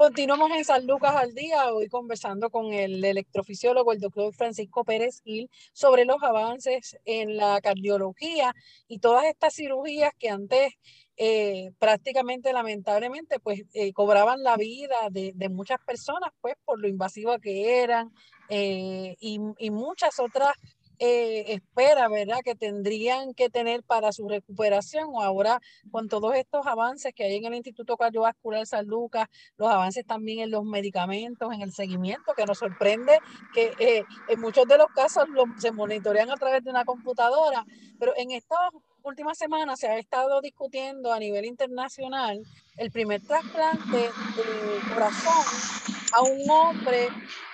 [0.00, 5.20] Continuamos en San Lucas al día, hoy conversando con el electrofisiólogo, el doctor Francisco Pérez
[5.22, 8.54] Gil, sobre los avances en la cardiología
[8.88, 10.72] y todas estas cirugías que antes
[11.18, 17.38] eh, prácticamente, lamentablemente, pues eh, cobraban la vida de, muchas personas, pues por lo invasiva
[17.38, 18.10] que eran
[18.48, 20.54] eh, y, y muchas otras
[21.00, 25.60] eh, espera, ¿verdad?, que tendrían que tener para su recuperación o ahora
[25.90, 30.40] con todos estos avances que hay en el Instituto Cardiovascular San Lucas, los avances también
[30.40, 33.18] en los medicamentos, en el seguimiento, que nos sorprende
[33.54, 35.24] que eh, en muchos de los casos
[35.58, 37.64] se monitorean a través de una computadora,
[37.98, 38.58] pero en estas
[39.02, 42.42] últimas semanas se ha estado discutiendo a nivel internacional
[42.76, 47.08] el primer trasplante de corazón a un hombre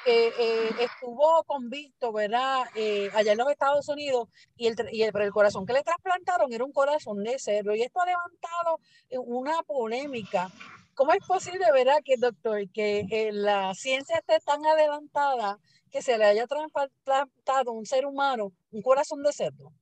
[0.05, 0.71] que eh,
[1.07, 2.65] estuvo convicto, ¿verdad?
[2.75, 6.65] Eh, allá en los Estados Unidos y el, y el, corazón que le trasplantaron era
[6.65, 10.51] un corazón de cerdo y esto ha levantado eh, una polémica.
[10.95, 15.61] ¿Cómo es posible, verdad, que doctor, que la ciencia esté tan adelantada
[15.93, 19.73] que se le haya trasplantado un ser humano un corazón de cerdo?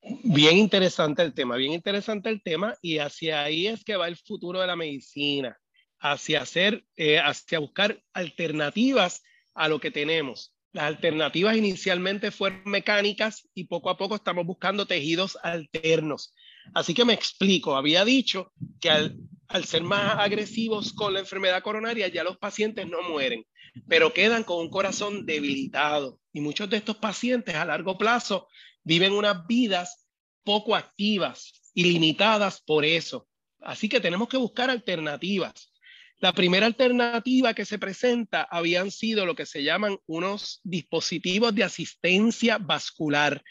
[0.00, 4.16] Bien interesante el tema, bien interesante el tema y hacia ahí es que va el
[4.16, 5.58] futuro de la medicina
[6.00, 9.22] hacia hacer, eh, hacia buscar alternativas
[9.54, 10.54] a lo que tenemos.
[10.72, 16.34] Las alternativas inicialmente fueron mecánicas y poco a poco estamos buscando tejidos alternos.
[16.74, 19.16] Así que me explico, había dicho que al,
[19.48, 23.44] al ser más agresivos con la enfermedad coronaria ya los pacientes no mueren.
[23.88, 26.20] pero quedan con un corazón debilitado.
[26.32, 28.48] Y muchos de estos pacientes a largo plazo
[28.84, 30.06] viven unas vidas
[30.44, 33.28] poco activas y limitadas por eso.
[33.60, 35.72] Así que tenemos que buscar alternativas.
[36.18, 41.64] La primera alternativa que se presenta habían sido lo que se llaman unos dispositivos de
[41.64, 43.44] asistencia vascular.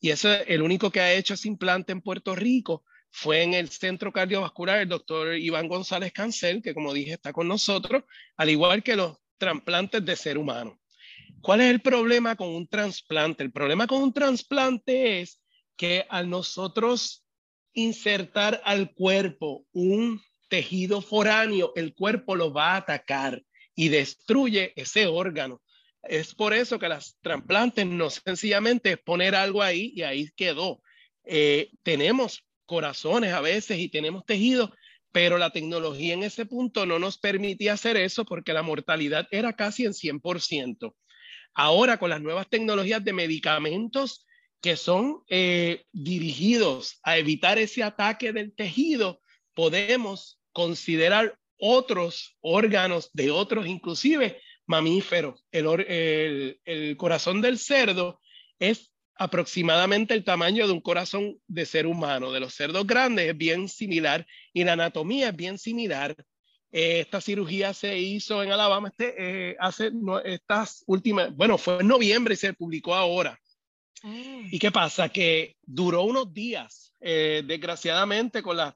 [0.00, 3.68] Y eso el único que ha hecho ese implante en Puerto Rico fue en el
[3.70, 8.04] centro cardiovascular el doctor Iván González Cancel, que como dije está con nosotros,
[8.36, 10.80] al igual que los trasplantes de ser humano.
[11.40, 13.42] ¿Cuál es el problema con un trasplante?
[13.42, 15.40] El problema con un trasplante es
[15.76, 17.26] que al nosotros
[17.72, 20.22] insertar al cuerpo un
[20.52, 23.42] tejido foráneo, el cuerpo lo va a atacar
[23.74, 25.62] y destruye ese órgano.
[26.02, 30.82] Es por eso que las trasplantes no sencillamente es poner algo ahí y ahí quedó.
[31.24, 34.68] Eh, tenemos corazones a veces y tenemos tejidos,
[35.10, 39.54] pero la tecnología en ese punto no nos permitía hacer eso porque la mortalidad era
[39.54, 40.94] casi en 100%.
[41.54, 44.26] Ahora con las nuevas tecnologías de medicamentos
[44.60, 49.22] que son eh, dirigidos a evitar ese ataque del tejido,
[49.54, 55.44] podemos considerar otros órganos de otros, inclusive mamíferos.
[55.52, 58.20] El, el, corazón del cerdo
[58.58, 62.32] es aproximadamente el tamaño de un corazón de ser humano.
[62.32, 66.16] De los cerdos grandes es bien similar y la anatomía es bien similar.
[66.72, 69.14] Eh, esta cirugía se hizo en Alabama este,
[69.50, 69.92] eh, hace
[70.24, 73.38] estas últimas, bueno, fue en noviembre y se publicó ahora.
[74.02, 74.42] Ah.
[74.50, 75.10] ¿Y qué pasa?
[75.10, 78.74] Que duró unos días, eh, desgraciadamente, con las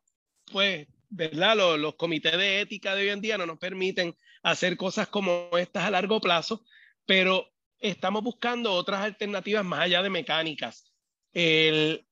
[0.53, 1.57] pues, ¿verdad?
[1.79, 5.85] Los, comités de ética de hoy en día no nos permiten hacer cosas como estas
[5.85, 6.65] a largo plazo,
[7.05, 10.93] pero estamos buscando otras alternativas más allá de mecánicas.
[11.33, 12.05] El,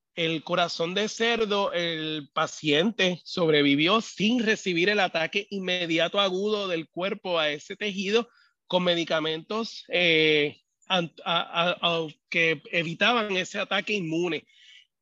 [0.45, 7.51] corazón de cerdo, el paciente sobrevivió sin recibir el ataque inmediato agudo del cuerpo a
[7.51, 8.29] ese tejido
[8.67, 10.61] con medicamentos eh,
[12.29, 14.47] que evitaban ese ataque inmune.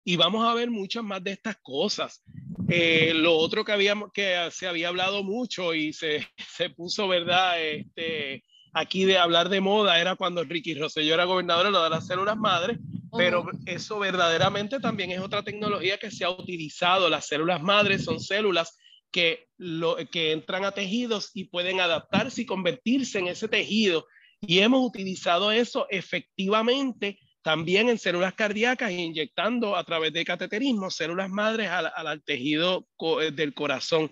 [0.04, 2.22] Y vamos a ver muchas más de estas cosas.
[2.68, 7.62] Eh, lo otro que, habíamos, que se había hablado mucho y se, se puso, ¿verdad?
[7.62, 12.06] Este, aquí de hablar de moda era cuando Ricky Rosselló era gobernador lo de las
[12.06, 12.78] células madres,
[13.16, 17.08] pero eso verdaderamente también es otra tecnología que se ha utilizado.
[17.10, 18.76] Las células madres son células
[19.10, 24.06] que, lo, que entran a tejidos y pueden adaptarse y convertirse en ese tejido.
[24.40, 31.28] Y hemos utilizado eso efectivamente también en células cardíacas, inyectando a través de cateterismo células
[31.28, 32.86] madres al, tejido
[33.20, 34.10] eh, del corazón.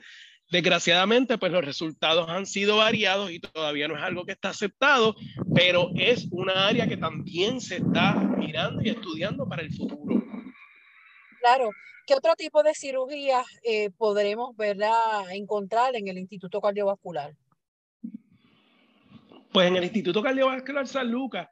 [0.51, 5.14] Desgraciadamente, pues los resultados han sido variados y todavía no es algo que está aceptado,
[5.55, 10.21] pero es una área que también se está mirando y estudiando para el futuro.
[11.40, 11.71] Claro.
[12.05, 15.31] ¿Qué otro tipo de cirugías eh, podremos ¿verdad?
[15.31, 17.37] encontrar en el Instituto Cardiovascular?
[19.53, 21.49] Pues en el Instituto Cardiovascular San Lucas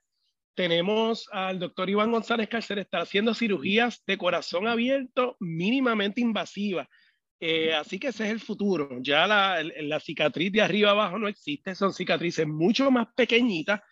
[0.59, 6.89] tenemos al doctor Iván González Cárcer, está haciendo cirugías de corazón abierto mínimamente invasivas.
[7.39, 8.99] Eh, así que ese es el futuro.
[9.01, 13.83] Ya la, la, cicatriz de arriba abajo no existe, son cicatrices mucho más pequeñitas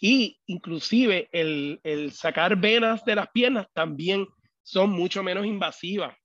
[0.00, 4.28] y inclusive el, el sacar venas de las piernas también
[4.62, 6.16] son mucho menos invasivas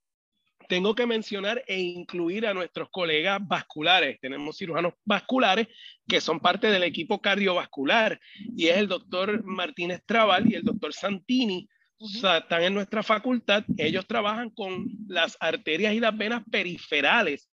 [0.67, 4.19] tengo que mencionar e incluir a nuestros colegas vasculares.
[4.19, 5.67] Tenemos cirujanos vasculares
[6.07, 8.19] que son parte del equipo cardiovascular
[8.55, 11.67] y es el doctor Martínez Trabal y el doctor Santini.
[11.99, 13.63] están en nuestra facultad.
[13.77, 17.49] Ellos trabajan con las arterias y las venas periferales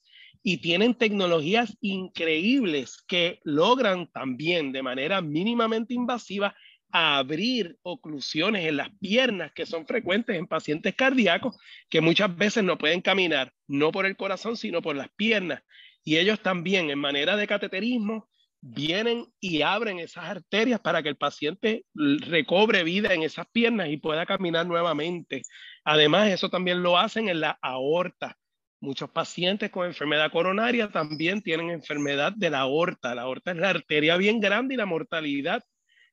[0.42, 6.56] y tienen tecnologías increíbles que logran también de manera mínimamente invasiva
[6.92, 11.58] a abrir oclusiones en las piernas que son frecuentes en pacientes cardíacos
[11.90, 15.62] que muchas veces no pueden caminar, no por el corazón, sino por las piernas.
[16.04, 18.30] Y ellos también, en manera de cateterismo,
[18.62, 23.98] vienen y abren esas arterias para que el paciente recobre vida en esas piernas y
[23.98, 25.44] pueda caminar nuevamente.
[25.84, 28.38] Además, eso también lo hacen en la aorta.
[28.82, 33.14] Muchos pacientes con enfermedad coronaria también tienen enfermedad de la aorta.
[33.14, 35.64] La aorta es la arteria bien grande y la mortalidad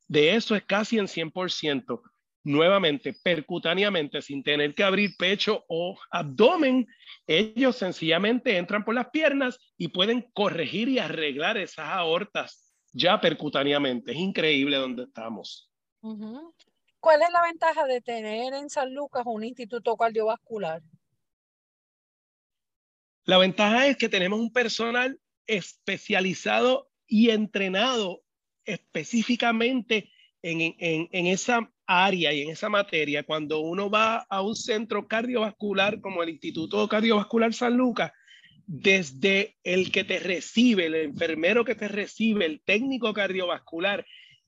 [0.08, 2.00] de eso es casi en 100%.
[2.44, 6.86] Nuevamente, percutáneamente, sin tener que abrir pecho o abdomen,
[7.26, 14.12] ellos sencillamente entran por las piernas y pueden corregir y arreglar esas aortas ya percutáneamente.
[14.12, 15.70] Es increíble donde estamos.
[17.00, 20.82] ¿Cuál es la ventaja de tener en San Lucas un instituto cardiovascular?
[23.24, 28.22] La ventaja es que tenemos un personal especializado y entrenado
[28.66, 30.10] específicamente
[30.42, 36.00] en, en, esa área y en esa materia, cuando uno va a un centro cardiovascular
[36.00, 38.12] como el Instituto Cardiovascular San Lucas,
[38.66, 44.06] desde el que te recibe, el enfermero que te recibe, el técnico cardiovascular,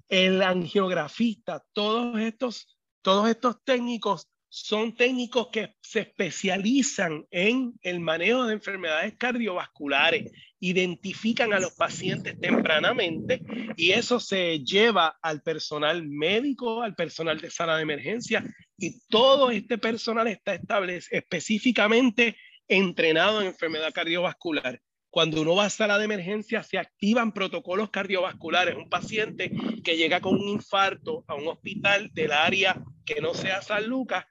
[0.09, 8.47] el angiografista, todos estos, todos estos técnicos son técnicos que se especializan en el manejo
[8.47, 10.31] de enfermedades cardiovasculares,
[10.61, 13.43] identifican a los pacientes tempranamente
[13.77, 18.45] y eso se lleva al personal médico, al personal de sala de emergencia
[18.77, 22.37] y todo este personal está establecido específicamente
[22.69, 24.81] entrenado en enfermedad cardiovascular.
[25.11, 28.77] Cuando uno va a sala de emergencia, se activan protocolos cardiovasculares.
[28.77, 29.51] Un paciente
[29.83, 34.27] que llega con un infarto a un hospital del área que no sea San Lucas,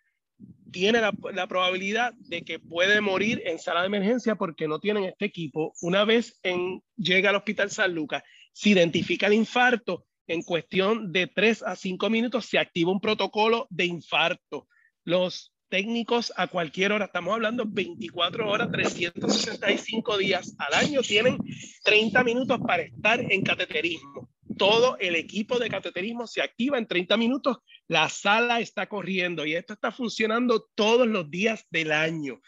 [0.77, 5.25] tiene la, probabilidad de que puede morir en sala de emergencia porque no tienen este
[5.25, 5.73] equipo.
[5.81, 8.21] Una vez en, llega al hospital San Lucas,
[8.53, 13.65] se identifica el infarto, en cuestión de 3 a 5 minutos se activa un protocolo
[13.71, 14.67] de infarto.
[15.03, 21.39] Los técnicos a cualquier hora, estamos hablando 24 horas, 365 días al año, tienen
[21.85, 24.29] 30 minutos para estar en cateterismo.
[24.57, 29.55] Todo el equipo de cateterismo se activa en 30 minutos, la sala está corriendo y
[29.55, 32.41] esto está funcionando todos los días del año.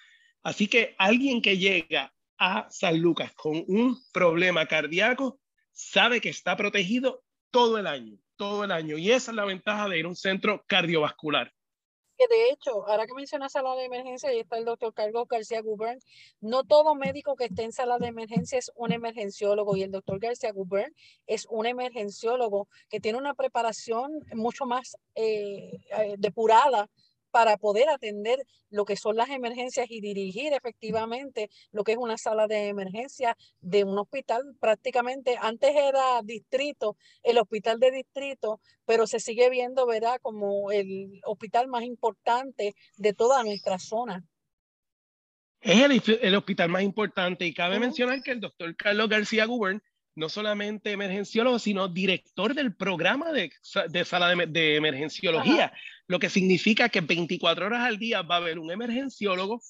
[0.43, 5.39] Así que alguien que llega a San Lucas con un problema cardíaco
[5.71, 8.97] sabe que está protegido todo el año, todo el año.
[8.97, 11.53] Y esa es la ventaja de ir a un centro cardiovascular
[12.19, 15.61] que de hecho, ahora que mencionas sala de emergencia, ahí está el doctor Carlos García
[15.61, 15.99] Gubern,
[16.41, 20.19] no todo médico que esté en sala de emergencia es un emergenciólogo y el doctor
[20.19, 20.93] García Gubern
[21.27, 26.89] es un emergenciólogo que tiene una preparación mucho más eh, eh, depurada
[27.31, 32.17] para poder atender lo que son las emergencias y dirigir efectivamente lo que es una
[32.17, 34.55] sala de emergencia de un hospital.
[34.59, 41.19] Prácticamente antes era distrito, el hospital de distrito, pero se sigue viendo, ¿verdad?, como el
[41.25, 44.23] hospital más importante de toda nuestra zona.
[45.61, 49.83] Es el, hospital más importante y cabe mencionar que el doctor Carlos García Gubern
[50.15, 53.51] no solamente emergenciólogo, sino director del programa de,
[54.05, 55.71] sala de, emergenciología,
[56.07, 59.61] lo que significa que 24 horas al día va a haber un emergenciólogo,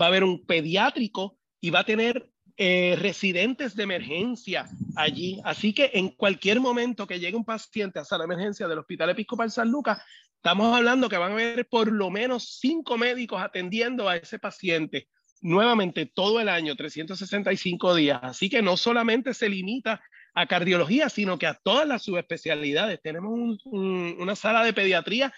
[0.00, 5.40] va a haber un pediátrico y va a tener eh, residentes de emergencia allí.
[5.44, 9.10] Así que en cualquier momento que llegue un paciente a sala de emergencia del Hospital
[9.10, 10.02] Episcopal San Lucas,
[10.36, 15.08] estamos hablando que van a haber por lo menos cinco médicos atendiendo a ese paciente
[15.40, 18.20] nuevamente todo el año, 365 días.
[18.22, 20.00] Así que no solamente se limita
[20.34, 23.00] a cardiología, sino que a todas las subespecialidades.
[23.02, 25.32] Tenemos una sala de pediatría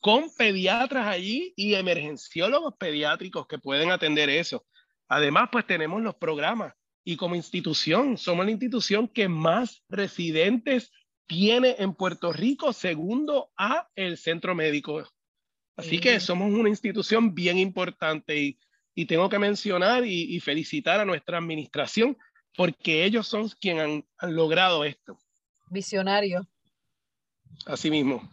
[0.00, 4.64] con pediatras allí y emergenciólogos pediátricos que pueden atender eso.
[5.08, 10.90] Además, pues tenemos los programas y como institución, somos la institución que más residentes
[11.26, 15.04] tiene en Puerto Rico, segundo a el centro médico.
[15.76, 18.58] Así que somos una institución bien importante y
[18.96, 22.16] y tengo que mencionar y, felicitar a nuestra administración
[22.56, 25.18] porque ellos son quienes han, logrado esto.
[25.68, 26.48] Visionario.
[27.66, 28.26] Así mismo.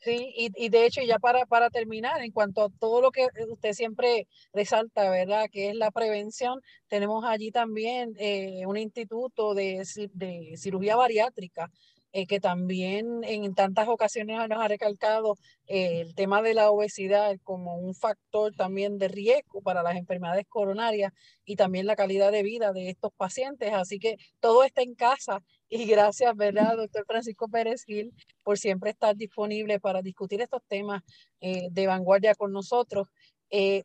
[0.00, 3.28] Sí, y, y, de hecho, ya para, para terminar, en cuanto a todo lo que
[3.48, 5.48] usted siempre resalta, ¿verdad?
[5.50, 11.70] Que es la prevención, tenemos allí también eh, un instituto de, de cirugía bariátrica
[12.12, 15.36] eh, que también en tantas ocasiones nos ha recalcado
[15.66, 20.46] eh, el tema de la obesidad como un factor también de riesgo para las enfermedades
[20.48, 21.12] coronarias
[21.44, 23.74] y también la calidad de vida de estos pacientes.
[23.74, 28.90] Así que todo está en casa y gracias, ¿verdad, doctor Francisco Pérez Gil, por siempre
[28.90, 31.02] estar disponible para discutir estos temas
[31.42, 33.08] eh, de vanguardia con nosotros.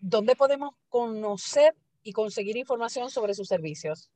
[0.02, 4.12] ¿Dónde podemos conocer y conseguir información sobre sus servicios?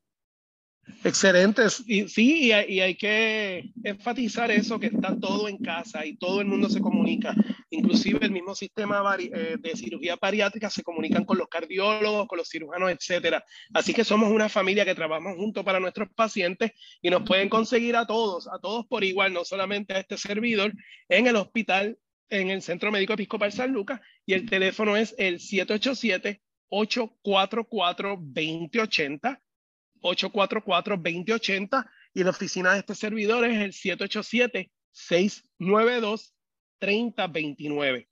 [1.04, 1.84] Excelentes.
[1.86, 6.46] Y, sí, y hay, que enfatizar eso, que está todo en casa y todo el
[6.46, 7.34] mundo se comunica.
[7.70, 12.48] Inclusive el mismo sistema eh, de cirugía bariátrica se comunican con los cardiólogos, con los
[12.48, 13.44] cirujanos, etcétera.
[13.72, 17.96] Así que somos una familia que trabajamos juntos para nuestros pacientes y nos pueden conseguir
[17.96, 20.72] a todos, a todos por igual, no solamente a este servidor,
[21.08, 25.40] en el hospital, en el Centro Médico Episcopal San Lucas, y el teléfono es el
[25.40, 29.40] 787 844 2080
[30.02, 33.72] 844-2080 y la oficina de este servidor es el
[35.60, 38.08] 787-692-3029.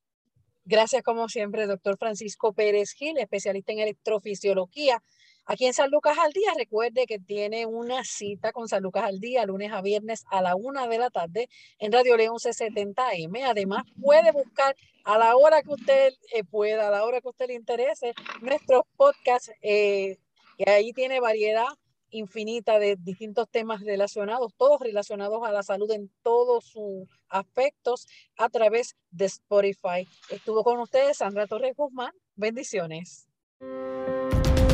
[0.65, 5.01] Gracias como siempre, doctor Francisco Pérez Gil, especialista en electrofisiología.
[5.49, 9.21] Aquí en San Lucas al Día, recuerde que tiene una cita con San Lucas al
[9.21, 13.45] Día, lunes a viernes a la una de la tarde en Radio León C70M.
[13.45, 14.75] Además, puede buscar
[15.05, 18.83] a la hora que usted eh, pueda, a la hora que usted le interese, nuestros
[18.97, 20.19] podcasts eh,
[20.57, 21.67] y ahí tiene variedad
[22.11, 28.49] infinita de distintos temas relacionados, todos relacionados a la salud en todos sus aspectos a
[28.49, 30.07] través de Spotify.
[30.31, 32.13] Estuvo con ustedes Sandra Torres Guzmán.
[32.35, 33.29] Bendiciones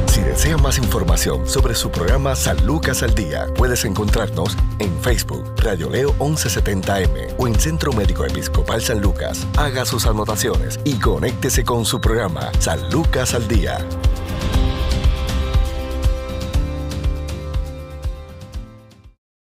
[0.09, 5.55] Si desea más información sobre su programa San Lucas al Día, puedes encontrarnos en Facebook,
[5.59, 9.47] Radio Leo 1170M o en Centro Médico Episcopal San Lucas.
[9.57, 13.79] Haga sus anotaciones y conéctese con su programa San Lucas al Día.